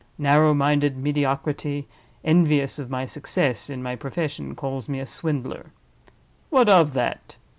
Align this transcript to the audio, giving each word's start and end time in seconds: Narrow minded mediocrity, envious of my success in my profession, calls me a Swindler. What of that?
Narrow 0.17 0.55
minded 0.55 0.97
mediocrity, 0.97 1.87
envious 2.23 2.79
of 2.79 2.89
my 2.89 3.05
success 3.05 3.69
in 3.69 3.83
my 3.83 3.95
profession, 3.95 4.55
calls 4.55 4.89
me 4.89 4.99
a 4.99 5.05
Swindler. 5.05 5.73
What 6.49 6.67
of 6.67 6.93
that? 6.93 7.37